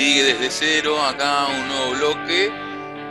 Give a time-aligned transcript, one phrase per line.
[0.00, 2.50] sigue desde cero, acá un nuevo bloque.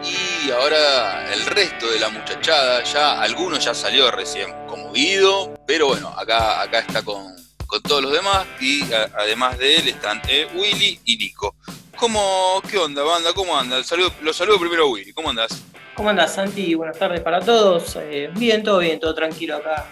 [0.04, 5.89] Y ahora el resto de la muchachada, ya algunos ya salió recién, como Guido, pero
[5.89, 7.36] bueno, acá, acá está con,
[7.84, 11.54] todos los demás y además de él están eh, Willy y Nico.
[11.96, 13.34] ¿Cómo, qué onda, banda?
[13.34, 13.84] ¿Cómo andan?
[13.84, 15.64] Saludo, los saludo primero a Willy, ¿cómo andas?
[15.94, 16.74] ¿Cómo andas, Santi?
[16.74, 17.98] Buenas tardes para todos.
[17.98, 19.86] Eh, bien, todo bien, todo tranquilo acá,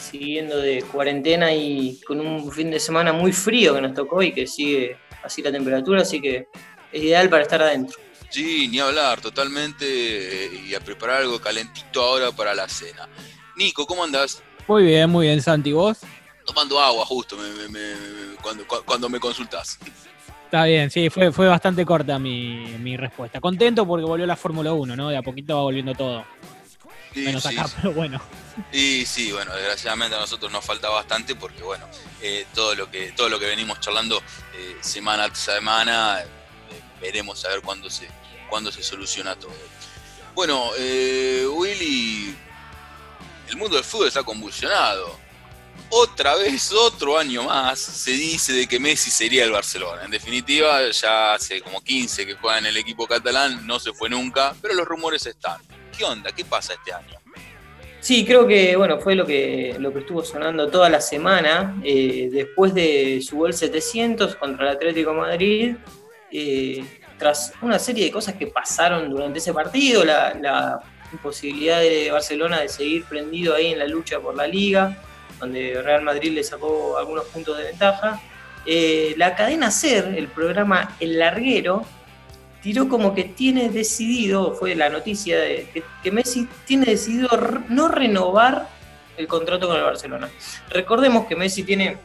[0.00, 4.32] siguiendo de cuarentena y con un fin de semana muy frío que nos tocó y
[4.32, 6.48] que sigue así la temperatura, así que
[6.92, 7.98] es ideal para estar adentro.
[8.28, 13.08] Sí, ni hablar, totalmente, eh, y a preparar algo calentito ahora para la cena.
[13.56, 14.42] Nico, ¿cómo andás?
[14.68, 15.98] Muy bien, muy bien, Santi, ¿vos?
[16.46, 17.36] Tomando agua, justo,
[18.40, 19.78] cuando, cuando me consultás.
[20.50, 23.40] Está bien, sí, fue, fue bastante corta mi, respuesta.
[23.40, 25.08] Contento porque volvió la Fórmula 1, ¿no?
[25.08, 26.24] De a poquito va volviendo todo.
[27.14, 28.20] Menos acá, pero bueno.
[28.72, 31.86] Y sí, bueno, desgraciadamente a nosotros nos falta bastante porque, bueno,
[32.22, 34.22] eh, todo, lo que, todo lo que venimos charlando
[34.54, 36.26] eh, semana a semana, eh,
[37.00, 38.08] veremos a ver cuándo se,
[38.48, 39.52] cuándo se soluciona todo.
[40.34, 42.36] Bueno, Willy,
[43.48, 45.18] el mundo del fútbol está convulsionado
[45.90, 50.04] otra vez, otro año más, se dice de que Messi sería el Barcelona.
[50.04, 54.08] En definitiva, ya hace como 15 que juega en el equipo catalán, no se fue
[54.08, 55.60] nunca, pero los rumores están.
[56.34, 57.18] ¿Qué pasa este año?
[58.00, 61.76] Sí, creo que bueno, fue lo que, lo que estuvo sonando toda la semana.
[61.84, 65.76] Eh, después de su gol 700 contra el Atlético Madrid,
[66.32, 66.82] eh,
[67.18, 70.80] tras una serie de cosas que pasaron durante ese partido, la, la
[71.12, 74.96] imposibilidad de Barcelona de seguir prendido ahí en la lucha por la liga,
[75.38, 78.20] donde Real Madrid le sacó algunos puntos de ventaja.
[78.64, 81.84] Eh, la cadena SER, el programa El Larguero,
[82.62, 87.28] tiró como que tiene decidido, fue la noticia de que, Messi tiene decidido
[87.68, 88.68] no renovar
[89.16, 90.28] el contrato con el Barcelona.
[90.70, 91.98] Recordemos que Messi tiene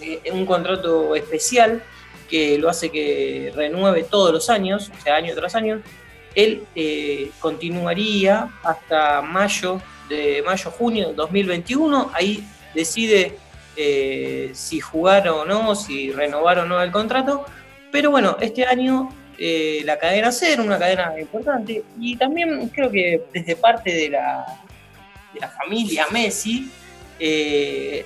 [0.00, 1.82] eh, un contrato especial
[2.28, 5.82] que lo hace que renueve todos los años, o sea, año tras año.
[6.34, 12.10] Él eh, continuaría hasta mayo de mayo-junio de 2021.
[12.14, 13.36] Ahí decide
[13.76, 17.44] eh, si jugar o no, si renovar o no el contrato.
[17.90, 23.22] Pero bueno, este año eh, la cadena SER, una cadena importante, y también creo que
[23.32, 24.44] desde parte de la,
[25.32, 26.70] de la familia Messi,
[27.20, 28.04] eh,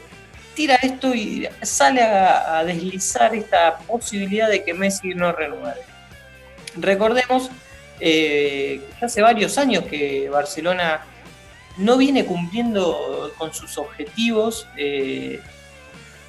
[0.55, 5.81] tira esto y sale a, deslizar esta posibilidad de que Messi no renueve.
[6.77, 7.51] Recordemos
[7.99, 11.07] que hace varios años que Barcelona
[11.79, 14.67] no viene cumpliendo con sus objetivos.
[14.77, 15.41] Eh,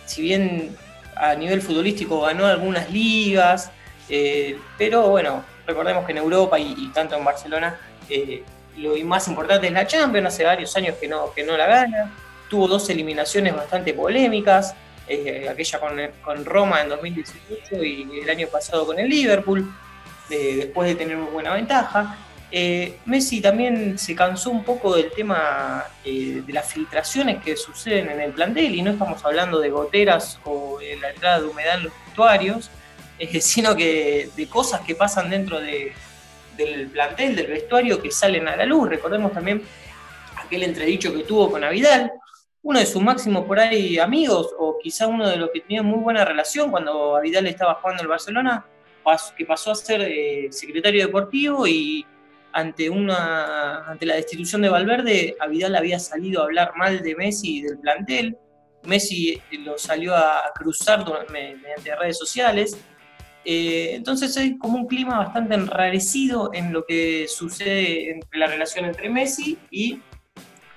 [0.06, 0.76] si bien
[1.16, 3.72] a nivel futbolístico ganó algunas ligas,
[4.10, 8.44] eh, pero bueno, recordemos que en Europa y, tanto en Barcelona eh,
[8.78, 12.12] lo más importante es la Champions, hace varios años que no, que no la gana,
[12.50, 14.76] tuvo dos eliminaciones bastante polémicas,
[15.50, 19.72] aquella con, con, Roma en 2018 y el año pasado con el Liverpool,
[20.30, 22.18] después de tener una buena ventaja.
[22.56, 28.12] Eh, Messi también se cansó un poco del tema eh, de las filtraciones que suceden
[28.12, 31.86] en el plantel y no estamos hablando de goteras o la entrada de humedad en
[31.86, 32.74] los vestuarios, eh,
[33.42, 38.66] sino que de cosas que pasan dentro del plantel, del vestuario, que salen a la
[38.66, 38.90] luz.
[38.90, 39.62] Recordemos también
[40.38, 42.12] aquel entredicho que tuvo con Avidal,
[42.62, 46.00] uno de sus máximos por ahí amigos, o quizá uno de los que tenía muy
[46.00, 48.66] buena relación cuando Avidal estaba jugando el Barcelona,
[49.36, 52.06] que pasó a ser secretario deportivo y
[52.54, 57.16] ante, una, ante la destitución de Valverde, a Vidal había salido a hablar mal de
[57.16, 58.38] Messi y del plantel.
[58.84, 62.78] Messi lo salió a cruzar mediante redes sociales.
[63.46, 68.86] Eh, entonces hay como un clima bastante enrarecido en lo que sucede entre la relación
[68.86, 70.00] entre Messi y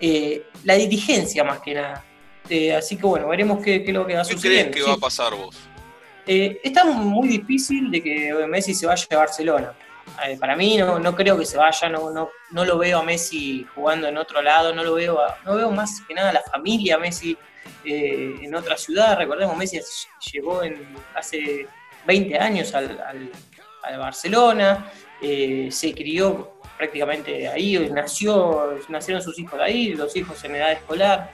[0.01, 2.05] eh, la dirigencia más que nada.
[2.49, 4.67] Eh, así que bueno, veremos qué, qué es lo que va a suceder.
[4.67, 5.57] ¿Qué crees que va a pasar vos?
[6.29, 9.73] está muy difícil de que Messi se vaya a Barcelona.
[10.41, 13.65] Para mí no, no, creo que se vaya, no, no, no, lo veo a Messi
[13.77, 16.99] jugando en otro lado, no lo veo, no veo más que nada a la familia
[16.99, 17.39] Messi
[17.85, 19.17] en otra ciudad.
[19.17, 19.79] Recordemos, Messi
[20.33, 20.85] llegó en,
[21.15, 21.69] hace
[22.07, 23.31] 20 años al,
[23.99, 24.91] Barcelona,
[25.23, 31.31] eh, se crió prácticamente ahí, nació, nacieron sus hijos ahí, los hijos en edad escolar,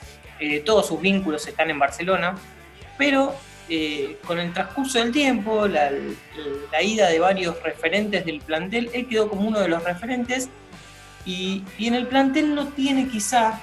[0.64, 2.34] todos sus vínculos están en Barcelona,
[2.98, 3.34] pero
[3.68, 5.90] eh, con el transcurso del tiempo, la,
[6.82, 10.48] ida de varios referentes del plantel, él quedó como uno de los referentes
[11.24, 13.60] y, en el plantel no tiene quizá,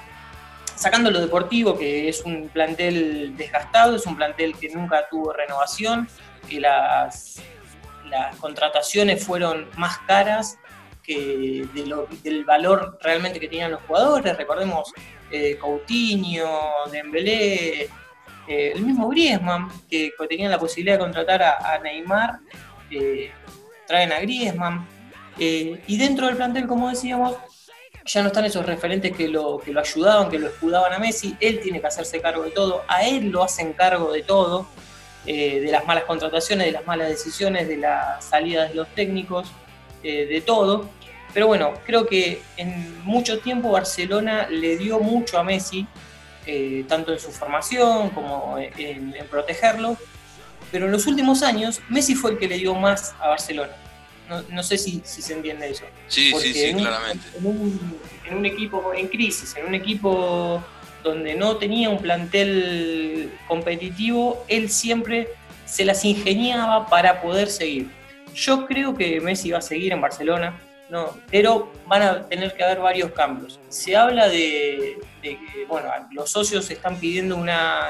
[0.75, 6.07] sacando lo deportivo, que es un plantel desgastado, es un plantel que nunca tuvo renovación,
[6.41, 7.41] que las,
[8.05, 10.57] las contrataciones fueron más caras
[11.03, 11.67] que
[12.23, 14.37] del valor realmente que tenían los jugadores.
[14.37, 14.91] Recordemos
[15.31, 16.47] eh, Coutinho,
[16.91, 17.89] Dembélé,
[18.49, 22.39] eh, el mismo Griezmann, que tenía la posibilidad de contratar a, Neymar,
[22.89, 23.31] eh,
[23.85, 24.87] traen a Griezmann,
[25.37, 27.37] eh, y dentro del plantel, como decíamos,
[28.05, 31.37] ya no están esos referentes que lo, que lo ayudaban, que lo escudaban a Messi,
[31.39, 34.67] él tiene que hacerse cargo de todo, a él lo hacen cargo de todo,
[35.25, 39.49] eh, de las malas contrataciones, de las malas decisiones, de las salidas de los técnicos,
[40.01, 40.89] eh, de todo.
[41.33, 45.85] Pero bueno, creo que en mucho tiempo Barcelona le dio mucho a Messi,
[46.45, 49.97] eh, tanto en su formación como en, protegerlo,
[50.71, 53.73] pero en los últimos años Messi fue el que le dio más a Barcelona.
[54.49, 55.85] No, sé si, se entiende eso.
[56.07, 57.25] Sí, sí, sí, claramente.
[57.35, 60.63] En un, en un equipo en crisis, en un equipo
[61.03, 65.29] donde no tenía un plantel competitivo, él siempre
[65.65, 67.89] se las ingeniaba para poder seguir.
[68.33, 70.59] Yo creo que Messi va a seguir en Barcelona,
[70.89, 73.59] no, pero van a tener que haber varios cambios.
[73.69, 75.37] Se habla de, que
[75.67, 77.87] bueno, los socios están pidiendo una,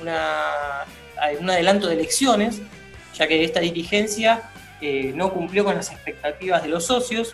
[0.00, 2.60] un adelanto de elecciones,
[3.14, 4.50] ya que esta dirigencia
[4.80, 7.32] eh, no cumplió con las expectativas de los socios.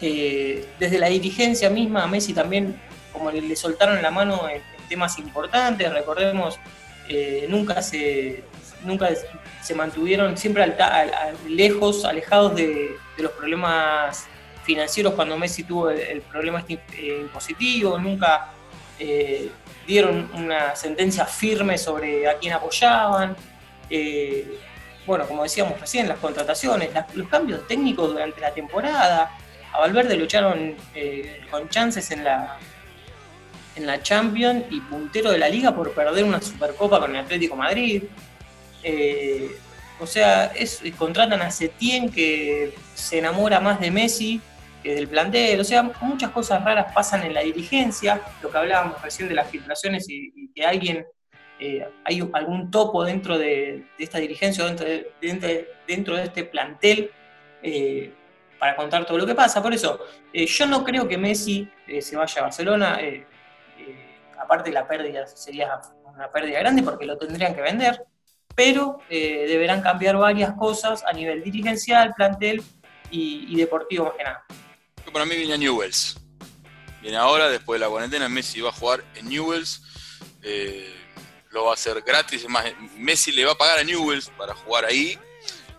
[0.00, 2.78] Eh, desde la dirigencia misma Messi también
[3.16, 6.60] como le, soltaron la mano en, temas importantes, recordemos,
[7.08, 8.44] eh, nunca se
[8.84, 9.08] nunca
[9.62, 10.64] se mantuvieron siempre
[11.48, 14.28] lejos, alejados de, los problemas
[14.62, 18.52] financieros cuando Messi tuvo el, problema este, eh, impositivo, nunca
[19.00, 19.50] eh,
[19.88, 23.34] dieron una sentencia firme sobre a quién apoyaban.
[25.04, 29.32] bueno, como decíamos recién, las contrataciones, los cambios técnicos durante la temporada.
[29.72, 30.76] A Valverde lucharon
[31.50, 32.58] con chances en la,
[33.76, 37.56] en la Champions y puntero de la liga por perder una Supercopa con el Atlético
[37.56, 38.02] Madrid.
[38.82, 39.54] Eh,
[40.00, 44.40] o sea, es, contratan a Setien que se enamora más de Messi
[44.82, 45.60] que del plantel.
[45.60, 49.50] O sea, muchas cosas raras pasan en la dirigencia, lo que hablábamos recién de las
[49.50, 51.06] filtraciones y, que alguien,
[51.60, 57.10] eh, hay algún topo dentro de, esta dirigencia o dentro de, dentro, de este plantel.
[57.62, 58.12] Eh,
[58.58, 59.62] para contar todo lo que pasa.
[59.62, 60.00] Por eso,
[60.32, 61.68] yo no creo que Messi
[62.00, 62.98] se vaya a Barcelona
[64.38, 68.04] aparte la pérdida sería una pérdida grande porque lo tendrían que vender,
[68.54, 72.62] pero eh, deberán cambiar varias cosas a nivel dirigencial, plantel
[73.10, 74.44] y, deportivo más que nada.
[75.12, 76.18] Para mí viene a Newells.
[77.00, 79.82] Viene ahora, después de la cuarentena, Messi va a jugar en Newells.
[80.42, 80.92] Eh,
[81.50, 82.48] lo va a hacer gratis.
[82.48, 82.64] más,
[82.96, 85.18] Messi le va a pagar a Newells para jugar ahí.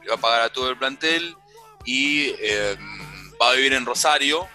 [0.01, 1.35] Le va a pagar a todo el plantel.
[1.83, 2.77] Y eh,
[3.41, 4.47] va a vivir en Rosario,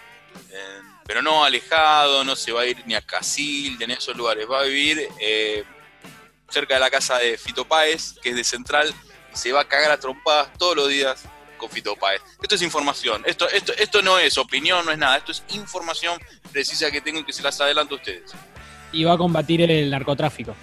[1.05, 4.49] pero no alejado, no se va a ir ni a Casil, ni a esos lugares,
[4.49, 5.63] va a vivir eh,
[6.49, 8.93] cerca de la casa de Fito Páez, que es de Central,
[9.33, 11.23] y se va a cagar a trompadas todos los días
[11.57, 12.21] con Fito Páez.
[12.41, 16.19] Esto es información, esto, esto, esto no es opinión, no es nada, esto es información
[16.51, 18.31] precisa que tengo y que se las adelanto a ustedes.
[18.91, 20.55] Y va a combatir el narcotráfico.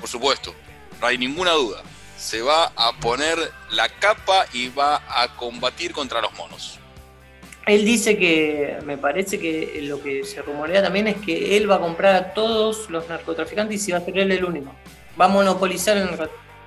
[0.00, 0.54] Por supuesto,
[1.00, 1.82] no hay ninguna duda.
[2.16, 3.38] Se va a poner
[3.70, 6.78] la capa y va a combatir contra los monos.
[7.66, 11.76] Él dice que, me parece que lo que se rumorea también es que él va
[11.76, 14.72] a comprar a todos los narcotraficantes y va a ser él el único.
[15.20, 16.06] Va a monopolizar el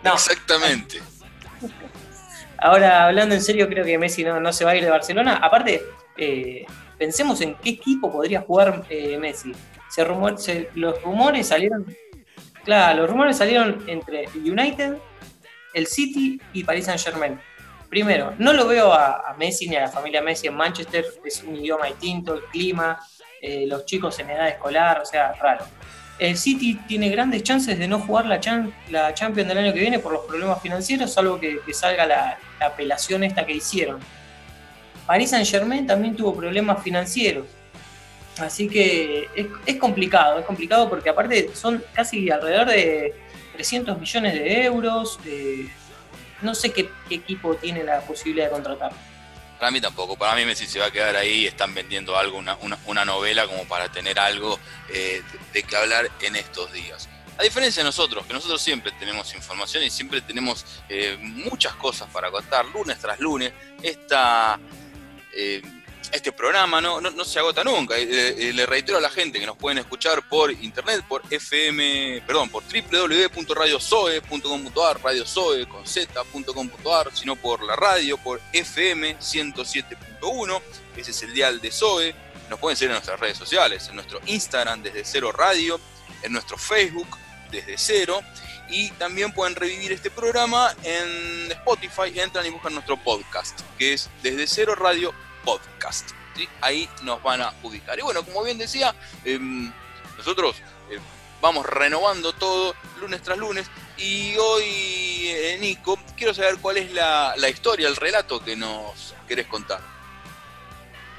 [0.04, 0.14] no.
[0.14, 1.00] Exactamente.
[2.58, 5.40] Ahora, hablando en serio, creo que Messi no, se va a ir de Barcelona.
[5.42, 5.82] Aparte,
[6.18, 6.66] eh,
[6.98, 9.54] pensemos en qué equipo podría jugar eh, Messi.
[9.90, 10.36] Se rumor,
[10.76, 11.86] los rumores salieron.
[12.66, 14.98] Claro, los rumores salieron entre United,
[15.74, 17.40] el City y Paris Saint Germain.
[17.90, 21.56] Primero, no lo veo a, Messi ni a la familia Messi en Manchester, es un
[21.56, 23.00] idioma distinto, el clima,
[23.42, 25.66] eh, los chicos en edad escolar, o sea, raro.
[26.20, 28.40] El City tiene grandes chances de no jugar la,
[28.90, 33.24] la Champions del año que viene por los problemas financieros, salvo que, salga la, apelación
[33.24, 34.00] esta que hicieron.
[35.08, 37.46] Paris Saint Germain también tuvo problemas financieros.
[38.38, 39.30] Así que
[39.66, 43.16] es, complicado, es complicado porque aparte son casi alrededor de
[43.54, 45.20] 300 millones de euros.
[45.26, 45.70] Eh,
[46.42, 48.92] no sé qué, equipo tiene la posibilidad de contratar.
[49.60, 53.06] Para mí tampoco, para mí Messi se va a quedar ahí, están vendiendo algo, una,
[53.06, 54.58] novela como para tener algo
[54.90, 57.10] eh, de, qué hablar en estos días.
[57.38, 62.10] A diferencia de nosotros, que nosotros siempre tenemos información y siempre tenemos eh, muchas cosas
[62.10, 64.60] para contar, lunes tras lunes, esta...
[65.34, 65.62] Eh,
[66.12, 67.96] este programa no, no, se agota nunca.
[67.98, 72.50] Eh, le reitero a la gente que nos pueden escuchar por internet, por FM, perdón,
[72.50, 80.62] por www.radiosoe.com.ar, radiosoe con z.com.ar, sino por la radio, por FM 107.1,
[80.98, 82.16] ese es el dial de Zoe.
[82.50, 85.80] Nos pueden seguir en nuestras redes sociales, en nuestro Instagram desde cero radio,
[86.24, 87.16] en nuestro Facebook
[87.52, 88.22] desde cero.
[88.72, 92.20] Y también pueden revivir este programa en Spotify.
[92.20, 95.12] Entran y buscan nuestro podcast, que es Desde Cero Radio
[95.44, 96.12] Podcast.
[96.62, 98.00] Ahí nos van a ubicar.
[98.00, 99.72] Y bueno, como bien decía, em,
[100.18, 100.56] nosotros
[100.90, 101.00] eh,
[101.42, 104.64] vamos renovando todo lunes tras lunes y hoy
[105.28, 109.80] eh, Nico, quiero saber cuál es la, historia, el relato que nos querés contar.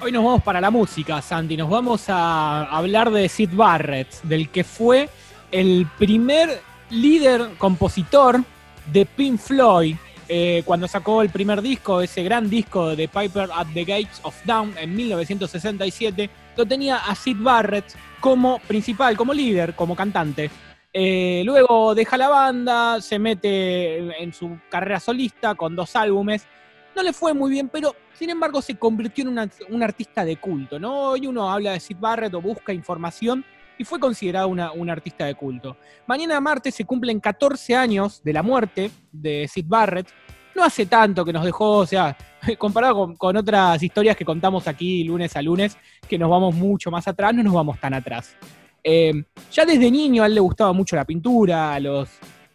[0.00, 1.56] Hoy nos vamos para la música, Santi.
[1.56, 5.10] Nos vamos a hablar de Sid Barrett, del que fue
[5.50, 8.42] el primer líder compositor
[8.86, 9.96] de Pink Floyd,
[10.32, 14.37] eh, cuando sacó el primer disco, ese gran disco de Piper at the Gates of
[14.44, 17.87] Dawn en 1967, lo tenía a Sid Barrett
[18.20, 20.49] como principal, como líder, como cantante.
[20.92, 26.46] Eh, luego deja la banda, se mete en su carrera solista con dos álbumes.
[26.94, 30.76] No le fue muy bien, pero sin embargo se convirtió en un artista de culto.
[30.76, 33.44] Hoy uno habla de Sid Barrett o busca información
[33.80, 35.78] y fue considerado un artista de culto.
[36.06, 40.06] Mañana martes se cumplen 14 años de la muerte de Sid Barrett.
[40.54, 42.14] No hace tanto que nos dejó, o sea,
[42.58, 47.08] comparado con, otras historias que contamos aquí lunes a lunes, que nos vamos mucho más
[47.08, 48.37] atrás, no nos vamos tan atrás.
[48.84, 49.14] Eh,
[49.50, 52.10] ya desde niño a él le gustaba mucho la pintura, a los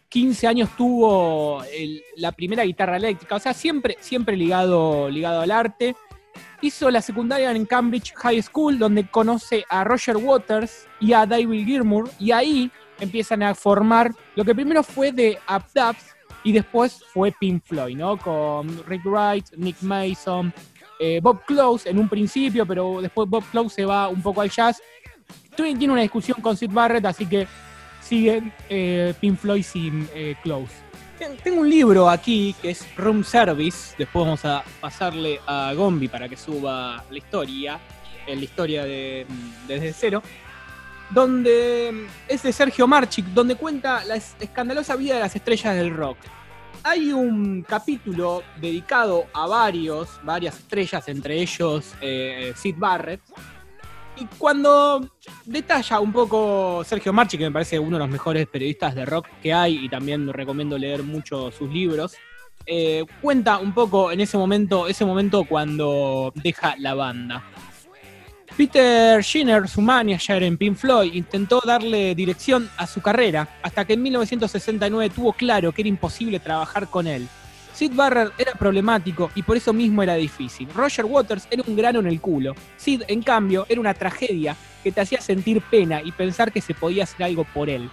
[0.08, 1.60] 15 años tuvo
[2.18, 5.96] la primera guitarra eléctrica, o sea, siempre, siempre ligado, ligado al arte.
[6.60, 11.66] Hizo la secundaria en Cambridge High School, donde conoce a Roger Waters y a David
[11.66, 15.96] Gilmour, y ahí empiezan a formar lo que primero fue de Up
[16.44, 18.16] y después fue Pink Floyd, ¿no?
[18.16, 20.52] Con Rick Wright, Nick Mason,
[21.00, 24.50] eh, Bob Close en un principio, pero después Bob Close se va un poco al
[24.50, 24.80] jazz.
[25.56, 27.48] Tiene una discusión con Sid Barrett, así que
[28.00, 30.85] siguen eh, Pink Floyd sin eh, Close.
[31.18, 33.94] Tengo un libro aquí que es Room Service.
[33.96, 37.80] Después vamos a pasarle a Gombi para que suba la historia,
[38.26, 39.26] la historia de,
[39.66, 40.22] desde cero.
[41.10, 46.18] Donde es de Sergio Marchik, donde cuenta la escandalosa vida de las estrellas del rock.
[46.82, 53.22] Hay un capítulo dedicado a varios, varias estrellas, entre ellos eh, Sid Barrett,
[54.16, 55.08] y cuando
[55.44, 59.26] detalla un poco Sergio Marchi, que me parece uno de los mejores periodistas de rock
[59.42, 62.14] que hay y también recomiendo leer mucho sus libros,
[62.66, 67.44] eh, cuenta un poco en ese momento, ese momento cuando deja la banda.
[68.56, 73.92] Peter Schinner, su manager en Pink Floyd, intentó darle dirección a su carrera hasta que
[73.92, 77.28] en 1969 tuvo claro que era imposible trabajar con él
[77.76, 80.66] Sid Barrett era problemático y por eso mismo era difícil.
[80.74, 82.54] Roger Waters era un grano en el culo.
[82.78, 86.72] Sid, en cambio, era una tragedia que te hacía sentir pena y pensar que se
[86.72, 87.90] podía hacer algo por él.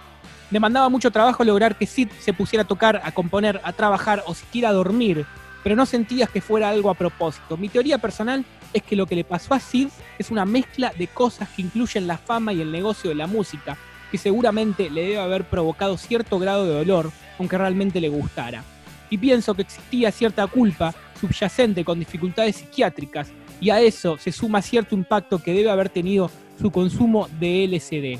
[0.50, 4.32] Demandaba mucho trabajo lograr que Sid se pusiera a tocar, a componer, a trabajar o
[4.32, 5.26] siquiera a dormir,
[5.62, 7.58] pero no sentías que fuera algo a propósito.
[7.58, 9.88] Mi teoría personal es que lo que le pasó a Sid
[10.18, 13.76] es una mezcla de cosas que incluyen la fama y el negocio de la música,
[14.10, 18.64] que seguramente le debe haber provocado cierto grado de dolor, aunque realmente le gustara
[19.10, 23.28] y pienso que existía cierta culpa subyacente con dificultades psiquiátricas
[23.60, 26.30] y a eso se suma cierto impacto que debe haber tenido
[26.60, 28.18] su consumo de LSD.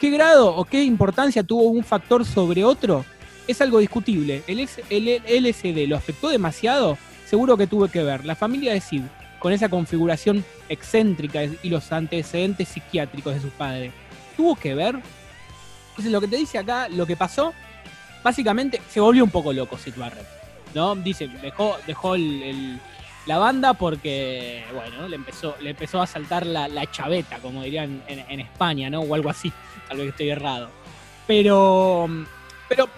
[0.00, 3.04] ¿Qué grado o qué importancia tuvo un factor sobre otro?
[3.48, 4.42] Es algo discutible.
[4.46, 6.98] ¿El, LSD lo afectó demasiado?
[7.26, 8.24] Seguro que tuve que ver.
[8.24, 9.02] La familia de Sid,
[9.38, 13.92] con esa configuración excéntrica y los antecedentes psiquiátricos de su padre,
[14.36, 15.00] ¿tuvo que ver?
[15.90, 17.54] Entonces lo que te dice acá, lo que pasó
[18.26, 20.26] básicamente se volvió un poco loco Sid Barrett.
[20.74, 20.96] ¿no?
[20.96, 27.38] Dice, dejó, dejó la banda porque, bueno, le empezó, le empezó a saltar la, chaveta,
[27.38, 29.02] como dirían en, España, ¿no?
[29.02, 29.52] O algo así,
[29.88, 30.70] tal vez estoy errado.
[31.28, 32.08] Pero,
[32.68, 32.88] pero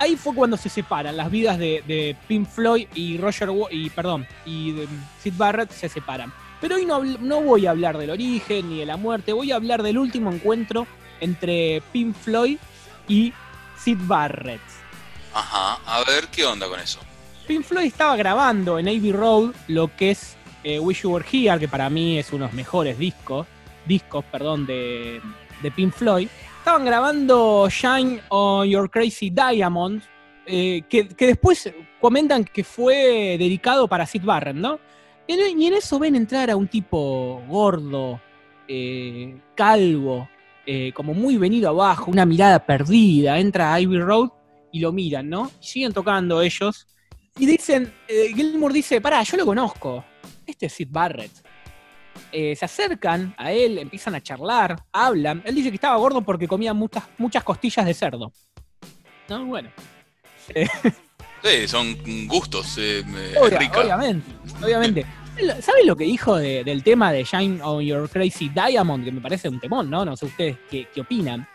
[0.00, 4.74] ahí fue cuando se separan, las vidas de, Pink Floyd y Roger, y perdón, y
[5.22, 6.32] Sid Barrett se separan.
[6.60, 9.56] Pero hoy no, no voy a hablar del origen ni de la muerte, voy a
[9.56, 10.88] hablar del último encuentro
[11.20, 12.58] entre Pink Floyd
[13.06, 13.32] y
[13.84, 14.62] Sid Barrett.
[15.34, 17.00] Ajá, a ver qué onda con eso.
[17.46, 21.58] Pink Floyd estaba grabando en Abbey Road lo que es eh, Wish You Were Here,
[21.58, 23.46] que para mí es uno de los mejores discos,
[23.84, 25.20] discos, perdón, de,
[25.62, 26.28] de Pink Floyd.
[26.56, 30.02] Estaban grabando Shine on Your Crazy Diamond,
[30.46, 34.80] eh, que, después comentan que fue dedicado para Sid Barrett, ¿no?
[35.26, 38.18] Y en, eso ven entrar a un tipo gordo,
[38.66, 40.26] eh, calvo,
[40.66, 44.30] eh, como muy venido abajo, una mirada perdida, entra a Ivy Road
[44.72, 45.50] y lo miran, ¿no?
[45.60, 46.86] siguen tocando ellos.
[47.38, 50.04] Y dicen, eh, Gilmour dice, pará, yo lo conozco.
[50.46, 51.32] Este es Sid Barrett.
[52.30, 55.42] Eh, se acercan a él, empiezan a charlar, hablan.
[55.44, 58.32] Él dice que estaba gordo porque comía muchas, muchas costillas de cerdo.
[59.28, 59.44] ¿No?
[59.46, 59.70] Bueno.
[61.42, 62.78] Sí, son gustos.
[63.38, 64.24] Obviamente,
[64.62, 65.04] obviamente.
[65.36, 69.04] ¿Sabes lo que dijo del tema de Shine on Your Crazy Diamond?
[69.04, 70.04] Que me parece un temón, ¿no?
[70.04, 71.48] No sé ustedes qué, opinan.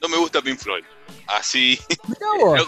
[0.00, 0.84] No me gusta Pink Floyd.
[1.26, 1.78] Así.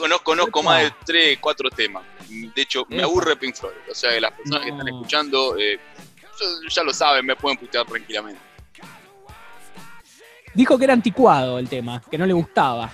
[0.09, 2.03] no, conozco más de tres, cuatro temas.
[2.29, 3.75] De hecho, me aburre Pink Floyd.
[3.91, 5.79] O sea, las personas que están escuchando eh,
[6.69, 8.41] ya lo saben, me pueden putear tranquilamente.
[10.55, 12.91] Dijo que era anticuado el tema, que no le gustaba.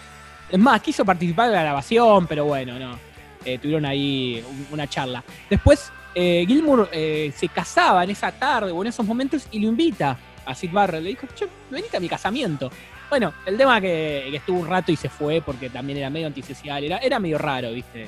[0.51, 2.99] Es más, quiso participar de la grabación, pero bueno, no.
[3.45, 5.25] eh, tuvieron ahí una charla.
[5.49, 9.69] Después, eh, Gilmour eh, se casaba en esa tarde o en esos momentos y lo
[9.69, 11.03] invita a Sid Barrett.
[11.03, 12.71] Le dijo, che, venite a mi casamiento.
[13.09, 16.85] Bueno, el tema que, estuvo un rato y se fue porque también era medio antisocial,
[16.85, 18.07] era, medio raro, viste,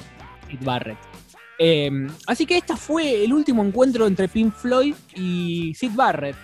[0.48, 0.98] Sid Barrett.
[2.26, 6.36] así que este fue el último encuentro entre Pink Floyd y Sid Barrett.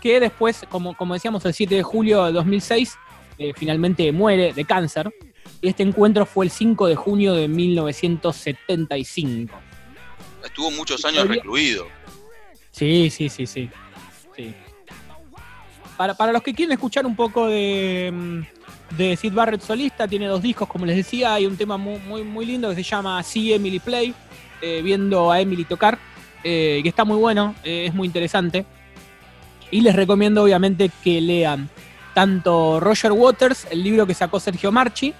[0.00, 2.98] Que después, como, como decíamos, el 7 de julio de 2006,
[3.54, 5.10] finalmente muere de cáncer.
[5.60, 9.54] Y este encuentro fue el 5 de junio de 1975.
[10.44, 11.86] Estuvo muchos años recluido.
[12.70, 13.70] Sí, sí, sí, sí.
[15.96, 20.42] Para, los que quieren escuchar un poco de, mm, de Sid Barrett solista, tiene dos
[20.42, 23.78] discos, como les decía, hay un tema muy, muy, lindo que se llama See Emily
[23.78, 24.12] Play,
[24.60, 25.98] eh, viendo a Emily tocar,
[26.42, 28.66] eh, que está muy bueno, eh, es muy interesante.
[29.70, 31.70] Y les recomiendo obviamente que lean
[32.12, 35.14] tanto Roger Waters, el libro que sacó Sergio Marchi,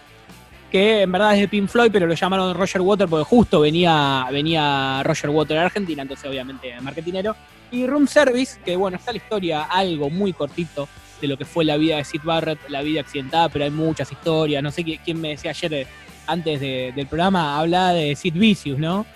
[0.75, 4.27] que en verdad es de Pink Floyd, pero lo llamaron Roger Water porque justo venía,
[4.33, 7.37] venía Roger Water de Argentina, entonces obviamente marketinero.
[7.71, 10.89] Y Room Service, que bueno, está la historia algo muy cortito
[11.21, 14.11] de lo que fue la vida de Sid Barrett, la vida accidentada, pero hay muchas
[14.11, 14.65] historias.
[14.65, 15.87] No sé quién me decía ayer, eh,
[16.27, 19.07] antes del programa, hablaba de Sid Vicious, ¿no?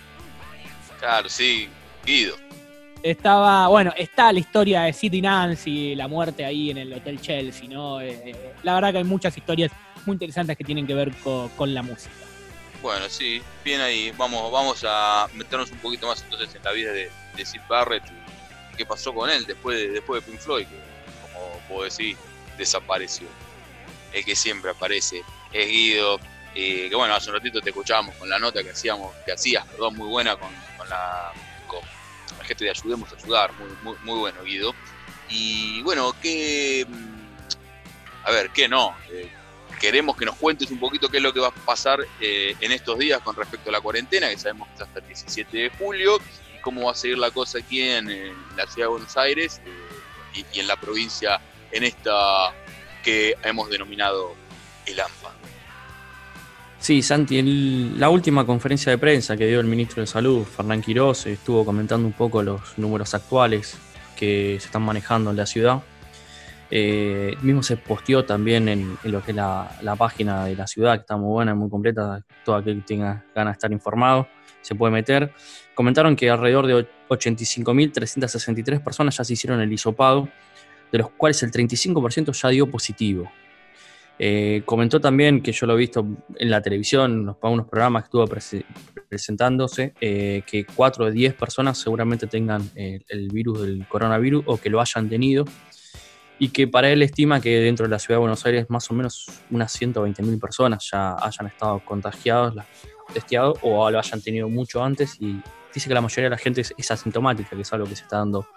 [1.00, 1.68] Claro, sí,
[2.06, 2.36] Guido.
[3.02, 7.20] Estaba, bueno, está la historia de Sid y Nancy, la muerte ahí en el Hotel
[7.20, 8.00] Chelsea, ¿no?
[8.00, 9.72] Eh, eh, la verdad que hay muchas historias
[10.06, 12.14] muy interesantes que tienen que ver con, la música.
[12.82, 14.12] Bueno, sí, bien ahí.
[14.16, 17.10] Vamos, vamos a meternos un poquito más entonces en la vida de,
[17.44, 18.02] Sid Barrett
[18.72, 20.76] y qué pasó con él después de, después de Pink Floyd, que
[21.22, 22.16] como puedo decir,
[22.56, 23.28] desapareció.
[24.12, 26.18] El que siempre aparece es Guido,
[26.54, 29.96] que bueno, hace un ratito te escuchábamos con la nota que hacíamos, que hacías, perdón,
[29.96, 30.50] muy buena con,
[30.88, 31.32] la,
[31.68, 31.80] con
[32.38, 34.74] la gente de Ayudemos a Ayudar, muy, muy, muy bueno Guido.
[35.28, 37.18] Y bueno, que mm,
[38.24, 38.94] a ver, ¿qué no?
[39.10, 39.30] Eh,
[39.78, 42.72] queremos que nos cuentes un poquito qué es lo que va a pasar eh, en
[42.72, 45.70] estos días con respecto a la cuarentena, que sabemos que es hasta el 17 de
[45.70, 46.18] julio,
[46.56, 48.06] y cómo va a seguir la cosa aquí en,
[48.56, 52.52] la ciudad de Buenos Aires eh, y, en la provincia en esta
[53.02, 54.34] que hemos denominado
[54.86, 55.32] el AMPA.
[56.80, 60.80] Sí, Santi, en la última conferencia de prensa que dio el ministro de Salud, Fernán
[60.80, 63.76] Quiroz, estuvo comentando un poco los números actuales
[64.16, 65.82] que se están manejando en la ciudad
[66.70, 71.00] eh, mismo se posteó también en, lo que es la, página de la ciudad, que
[71.00, 72.24] está muy buena, muy completa.
[72.44, 74.28] Todo aquel que tenga ganas de estar informado
[74.60, 75.32] se puede meter.
[75.74, 80.28] Comentaron que alrededor de 85.363 personas ya se hicieron el hisopado,
[80.92, 83.30] de los cuales el 35% ya dio positivo.
[84.20, 86.04] Eh, comentó también que yo lo he visto
[86.36, 88.26] en la televisión, en unos programas que estuvo
[89.08, 94.70] presentándose, eh, que 4 de 10 personas seguramente tengan el virus del coronavirus o que
[94.70, 95.44] lo hayan tenido
[96.38, 98.94] y que para él estima que dentro de la ciudad de Buenos Aires más o
[98.94, 102.54] menos unas 120.000 personas ya hayan estado contagiados,
[103.12, 105.40] testeados o lo hayan tenido mucho antes y
[105.74, 108.18] dice que la mayoría de la gente es, asintomática, que es algo que se está
[108.18, 108.48] dando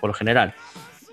[0.00, 0.54] por lo general.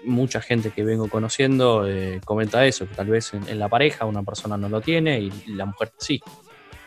[0.04, 4.24] Mucha gente que vengo conociendo eh, comenta eso, que tal vez en, la pareja una
[4.24, 6.22] persona no lo tiene y la mujer sí,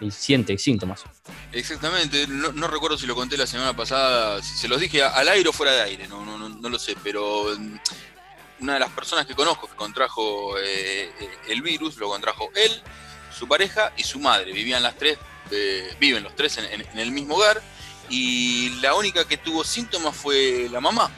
[0.00, 1.04] y siente síntomas.
[1.52, 5.52] Exactamente, no, recuerdo si lo conté la semana pasada, se los dije al aire o
[5.52, 7.46] fuera de aire, no, no, no lo sé, pero
[8.60, 12.82] una de las personas que conozco que contrajo eh, eh, el virus, lo contrajo él,
[13.30, 14.52] su pareja y su madre.
[14.52, 15.18] Vivían las tres,
[15.50, 17.60] eh, viven los tres en, el mismo hogar
[18.08, 21.10] y la única que tuvo síntomas fue la mamá.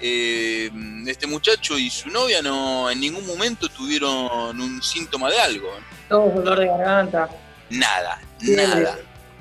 [0.00, 5.70] este muchacho y su novia no en ningún momento tuvieron un síntoma de algo.
[6.08, 7.28] Todo dolor de garganta.
[7.70, 8.98] Nada, nada.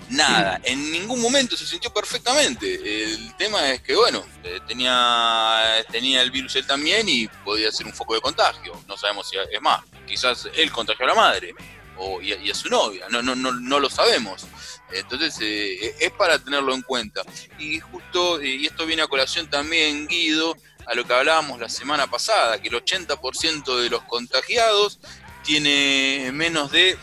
[0.10, 3.04] Nada, en ningún momento se sintió perfectamente.
[3.04, 7.88] El tema es que, bueno, eh, tenía, tenía el virus él también y podía ser
[7.88, 8.80] un foco de contagio.
[8.88, 9.82] No sabemos si es más.
[10.06, 11.56] Quizás él contagió a la madre
[11.98, 14.46] o, y, a, su novia, no, no, no, no lo sabemos.
[14.92, 17.24] Entonces eh, es para tenerlo en cuenta.
[17.58, 21.70] Y justo, eh, y esto viene a colación también, Guido, a lo que hablábamos la
[21.70, 25.00] semana pasada, que el 80% de los contagiados
[25.46, 26.98] tiene menos de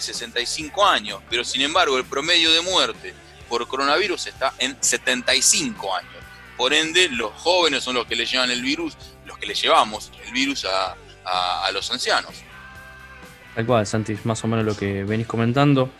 [0.00, 3.14] 65 años, pero sin embargo el promedio de muerte
[3.48, 6.10] por coronavirus está en 75 años.
[6.56, 10.12] Por ende, los jóvenes son los que le llevan el virus, los que le llevamos
[10.24, 10.96] el virus a,
[11.72, 12.32] los ancianos.
[13.54, 15.90] Tal cual, Santi, más o menos lo que venís comentando.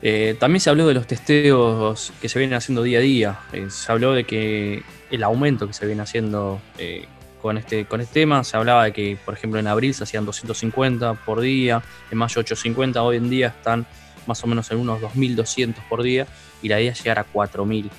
[0.00, 3.40] Eh, también se habló de los testeos que se vienen haciendo día a día.
[3.52, 7.08] Eh, se habló de que el aumento que se viene haciendo eh,
[7.44, 8.42] con este, con este tema.
[8.42, 12.40] Se hablaba de que, por ejemplo, en abril se hacían 250 por día, en mayo
[12.40, 13.84] 850, hoy en día están
[14.26, 16.26] más o menos en unos 2.200 por día
[16.62, 17.90] y la idea es llegar a 4.000.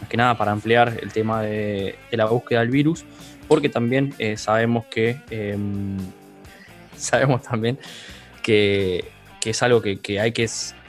[0.00, 3.04] Más que nada para ampliar el tema de, la búsqueda del virus,
[3.48, 5.98] porque también eh, sabemos que em,
[6.96, 7.80] sabemos también
[8.40, 9.10] que,
[9.44, 10.44] es algo que, hay que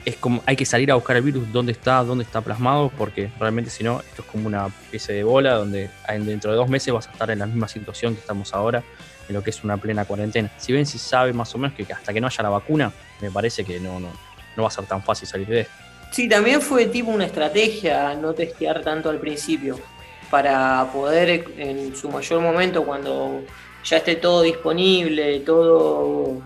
[0.06, 3.32] es como hay que salir a buscar el virus dónde está, dónde está plasmado, porque
[3.40, 6.94] realmente si no, esto es como una pieza de bola donde dentro de dos meses
[6.94, 8.84] vas a estar en la misma situación que estamos ahora,
[9.28, 10.52] en lo que es una plena cuarentena.
[10.58, 13.32] Si bien si sabe más o menos que hasta que no haya la vacuna, me
[13.32, 14.10] parece que no, no,
[14.58, 15.74] no va a ser tan fácil salir de esto.
[16.12, 19.80] Sí, también fue tipo una estrategia no testear tanto al principio,
[20.30, 23.42] para poder en su mayor momento, cuando
[23.84, 26.42] ya esté todo disponible, todo...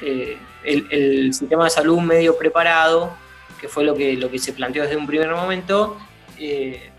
[0.00, 3.12] Eh, el, sistema de salud medio preparado,
[3.60, 5.98] que fue lo que, lo que se planteó desde un primer momento,
[6.38, 6.90] eh,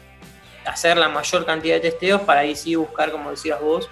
[0.66, 3.90] hacer la mayor cantidad de testeos para ahí sí buscar, como decías vos,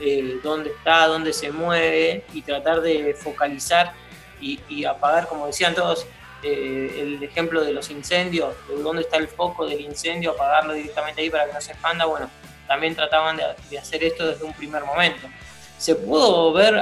[0.00, 3.92] eh, dónde está, dónde se mueve y tratar de focalizar
[4.40, 6.06] y, apagar, como decían todos,
[6.42, 11.20] eh, el ejemplo de los incendios, de dónde está el foco del incendio, apagarlo directamente
[11.20, 12.30] ahí para que no se expanda, bueno,
[12.66, 15.28] también trataban de, hacer esto desde un primer momento.
[15.76, 16.76] Se pudo ver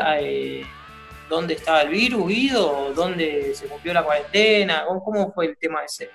[1.28, 6.10] dónde estaba el virus, Guido, dónde se cumplió la cuarentena, cómo fue el tema ese.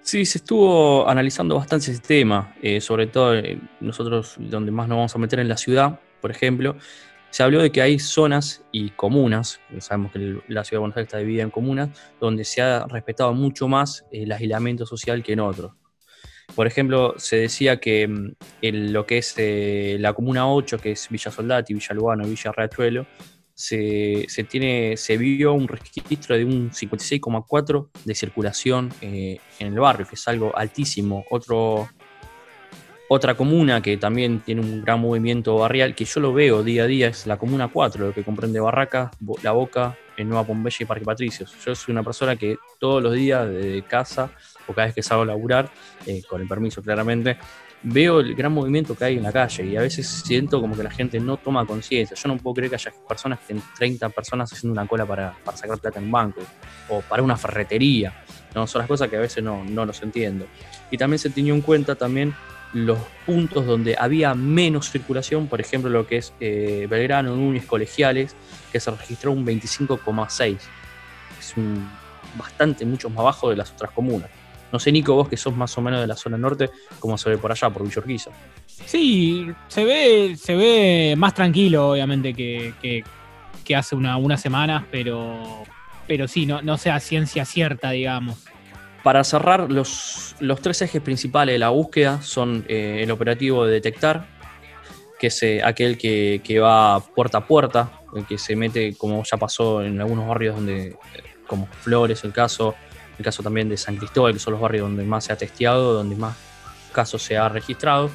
[0.00, 4.96] Sí, se estuvo analizando bastante ese tema, eh, sobre todo eh, nosotros donde más nos
[4.96, 6.76] vamos a meter en la ciudad, por ejemplo,
[7.30, 11.08] se habló de que hay zonas y comunas, sabemos que la ciudad de Buenos Aires
[11.08, 15.40] está dividida en comunas, donde se ha respetado mucho más el aislamiento social que en
[15.40, 15.72] otros.
[16.54, 20.92] Por ejemplo, se decía que mm, en lo que es eh, la comuna 8, que
[20.92, 23.06] es Villa Soldati, Villa Lugano, Villa Riachuelo,
[23.56, 30.06] se, tiene, se vio un registro de un 56,4 de circulación eh, en el barrio,
[30.06, 31.24] que es algo altísimo.
[31.30, 31.88] Otro,
[33.08, 36.86] otra comuna que también tiene un gran movimiento barrial, que yo lo veo día a
[36.86, 39.10] día, es la comuna 4, lo que comprende Barracas,
[39.42, 41.56] La Boca, en Nueva Pompeya y Parque Patricios.
[41.64, 44.30] Yo soy una persona que todos los días de casa
[44.66, 45.70] o cada vez que salgo a laburar,
[46.06, 47.38] eh, con el permiso claramente,
[47.88, 50.82] veo el gran movimiento que hay en la calle y a veces siento como que
[50.82, 52.16] la gente no toma conciencia.
[52.16, 55.36] Yo no puedo creer que haya personas que estén 30 personas haciendo una cola para,
[55.54, 56.40] sacar plata en banco
[56.88, 58.24] o para una ferretería.
[58.56, 58.66] ¿no?
[58.66, 60.46] Son las cosas que a veces no, no los entiendo.
[60.90, 62.34] Y también se tenió en cuenta también
[62.72, 68.34] los puntos donde había menos circulación, por ejemplo lo que es eh, Belgrano, Núñez, Colegiales,
[68.72, 70.58] que se registró un 25,6.
[71.38, 71.88] Es un,
[72.36, 74.28] bastante, mucho más bajo de las otras comunas.
[74.72, 77.30] No sé, Nico, vos que sos más o menos de la zona norte, cómo se
[77.30, 78.30] ve por allá, por Villorquiza.
[78.66, 83.04] Sí, se ve, se ve más tranquilo, obviamente, que,
[83.74, 85.64] hace una, unas semanas, pero,
[86.06, 88.44] pero sí, no, no sea ciencia cierta, digamos.
[89.02, 93.74] Para cerrar, los, los tres ejes principales de la búsqueda son eh, el operativo de
[93.74, 94.26] detectar,
[95.18, 99.22] que es eh, aquel que, que, va puerta a puerta, el que se mete, como
[99.22, 100.96] ya pasó en algunos barrios donde, eh,
[101.46, 102.74] como Flores, el caso,
[103.18, 105.94] el caso también de San Cristóbal, que son los barrios donde más se ha testeado,
[105.94, 106.36] donde más
[106.92, 108.10] casos se ha registrado.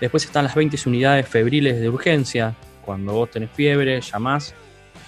[0.00, 2.54] Después están las 20 unidades febriles de urgencia.
[2.84, 4.54] Cuando vos tenés fiebre, llamás,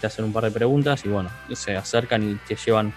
[0.01, 2.93] te hacen un par de preguntas y bueno, se acercan y te llevan,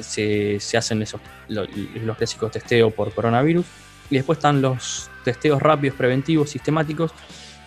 [0.00, 1.68] se, hacen esos, los,
[2.16, 3.64] clásicos testeos por coronavirus.
[4.10, 7.12] Y después están los testeos rápidos preventivos sistemáticos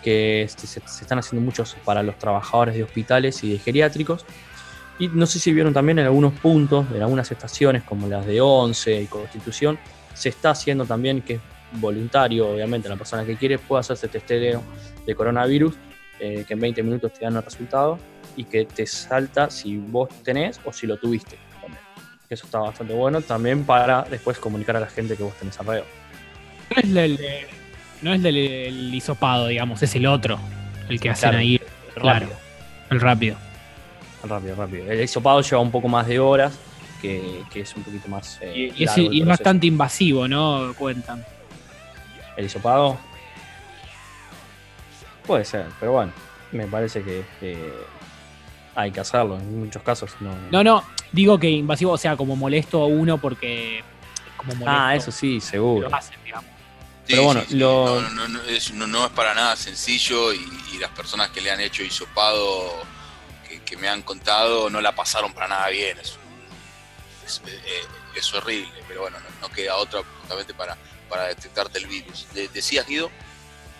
[0.04, 4.24] que se, se, están haciendo muchos para los trabajadores de hospitales y de geriátricos.
[4.98, 8.40] Y no sé si vieron también en algunos puntos, en algunas estaciones como las de
[8.40, 9.78] Once y Constitución,
[10.14, 11.40] se está haciendo también que es
[11.72, 14.62] voluntario, obviamente, la persona que quiere puede hacerse testeo
[15.06, 15.74] de coronavirus,
[16.18, 17.98] eh, que en 20 minutos te dan el resultado
[18.36, 21.38] y que te salta si vos tenés o si lo tuviste.
[22.28, 25.86] Eso está bastante bueno también para después comunicar a la gente que vos tenés alrededor.
[26.70, 27.18] No es el,
[28.02, 30.38] no es del hisopado, digamos, es el otro,
[30.90, 31.60] el que hacen ahí.
[31.94, 32.28] Claro,
[32.90, 33.36] el rápido.
[34.22, 34.90] Rápido, rápido.
[34.90, 36.58] El hisopado lleva un poco más de horas,
[37.00, 38.38] que, es un poquito más.
[38.40, 40.74] Eh, y, es, bastante invasivo, ¿no?
[40.76, 41.24] Cuentan.
[42.36, 42.98] ¿El hisopado?
[45.26, 46.12] Puede ser, pero bueno,
[46.52, 47.24] me parece que
[48.74, 49.36] hay que hacerlo.
[49.36, 50.34] En muchos casos no.
[50.50, 53.82] No, no, digo que invasivo, o sea, como molesto a uno porque.
[54.36, 55.90] Como ah, eso sí, seguro.
[57.06, 58.00] pero bueno, lo...
[58.00, 60.38] no, es, no, es, para nada sencillo y,
[60.72, 62.72] y las personas que le han hecho hisopado
[63.68, 65.98] que me han contado no la pasaron para nada bien.
[65.98, 66.18] Es,
[68.16, 70.76] es, horrible, pero bueno, no, queda otra justamente para,
[71.08, 72.26] para detectarte el virus.
[72.32, 73.10] ¿Decías, Guido?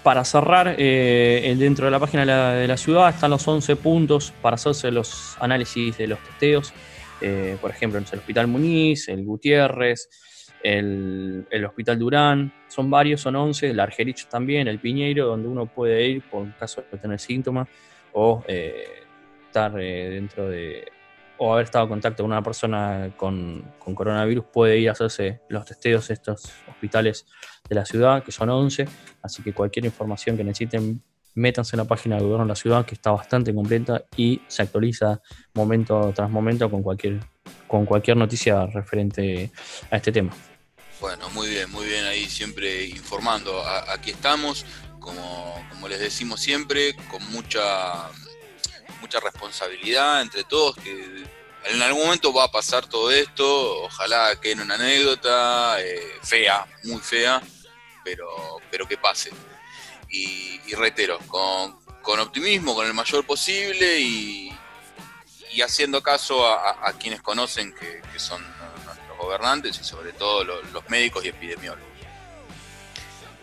[0.03, 4.55] Para cerrar, eh, dentro de la página de la, ciudad están los 11 puntos para
[4.55, 6.73] hacerse los análisis de los testeos.
[7.21, 10.09] Eh, por ejemplo, el Hospital Muniz, el Gutiérrez,
[10.63, 16.07] el, Hospital Durán, son varios, son 11, el Argerich también, el Piñeiro, donde uno puede
[16.07, 17.67] ir por caso de tener síntomas
[18.13, 19.08] o eh,
[19.49, 20.87] estar eh, dentro de
[21.41, 25.65] o haber estado en contacto con una persona con, coronavirus puede ir a hacerse los
[25.65, 27.27] testeos estos hospitales
[27.69, 28.87] de la ciudad, que son 11,
[29.23, 31.01] así que cualquier información que necesiten,
[31.35, 34.63] métanse en la página del gobierno de la ciudad, que está bastante completa y se
[34.63, 35.21] actualiza
[35.55, 37.21] momento tras momento con cualquier
[37.69, 39.53] con cualquier noticia referente
[39.91, 40.33] a este tema.
[41.01, 43.63] Bueno, muy bien, muy bien ahí siempre informando.
[43.89, 44.67] aquí estamos,
[44.99, 48.09] como, como les decimos siempre, con mucha,
[49.01, 51.25] mucha responsabilidad entre todos, que
[51.65, 56.67] en algún momento va a pasar todo esto, ojalá que en una anécdota eh, fea,
[56.85, 57.43] muy fea,
[58.05, 58.29] pero,
[58.71, 59.31] pero que pase.
[60.11, 64.55] Y, reitero, con, optimismo, con el mayor posible y,
[65.63, 68.43] haciendo caso a, quienes conocen que, son
[68.85, 71.89] nuestros gobernantes y sobre todo los médicos y epidemiólogos.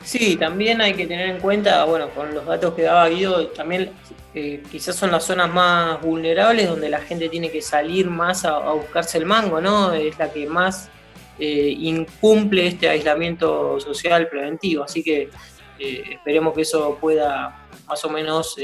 [0.05, 3.91] Sí, también hay que tener en cuenta, bueno, con los datos que daba Guido, también
[4.37, 8.59] eh, quizás son las zonas más vulnerables donde la gente tiene que salir más a,
[8.73, 9.93] buscarse el mango, ¿no?
[9.93, 10.89] Es la que más
[11.39, 15.29] eh, incumple este aislamiento social preventivo, así que
[15.79, 18.57] eh, esperemos que eso pueda más o menos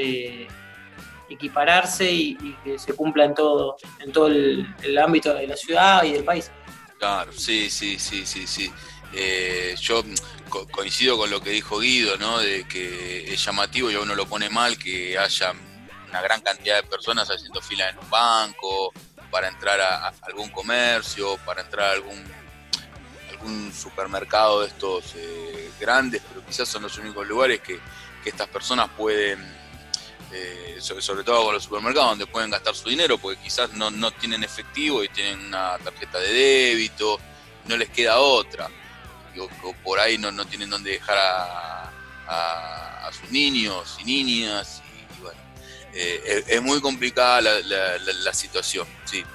[1.29, 6.03] equipararse y, que se cumpla en todo, en todo el, el ámbito de la ciudad
[6.03, 6.51] y del país.
[6.99, 8.69] Claro, sí, sí, sí, sí, sí.
[9.13, 10.03] Yo
[10.71, 12.39] coincido con lo que dijo Guido, ¿no?
[12.39, 15.53] De que es llamativo y a uno lo pone mal que haya
[16.09, 18.91] una gran cantidad de personas haciendo fila en un banco,
[19.31, 22.21] para entrar a, algún comercio, para entrar a algún,
[23.29, 27.79] algún supermercado de estos eh, grandes, pero quizás son los únicos lugares que,
[28.23, 29.39] estas personas pueden,
[30.31, 34.11] eh, sobre, todo con los supermercados, donde pueden gastar su dinero, porque quizás no, no
[34.11, 37.19] tienen efectivo y tienen una tarjeta de débito,
[37.65, 38.69] no les queda otra
[39.39, 41.87] o, por ahí no, no, tienen dónde dejar a,
[43.11, 44.81] sus niños y niñas.
[45.17, 45.39] Y, bueno,
[45.93, 49.25] eh, es, muy complicada la, la, situación, sí.